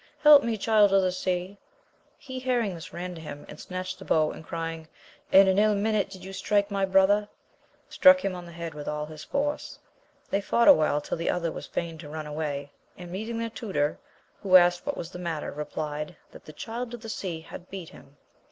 [0.23, 0.57] Help me.
[0.57, 1.59] Child of the Sea!
[2.17, 4.87] He hearing this ran to him, and snatched the bow and crying.
[5.31, 7.29] In an ill minute did you strike my brother,
[7.87, 9.77] struck him on the head with all his force.
[10.31, 13.99] They fought awhile till the other was fain to run away, and meeting their tutor,
[14.41, 17.89] who asked what was the matter, rephed, that the Child of the Sea had beat
[17.89, 18.17] him.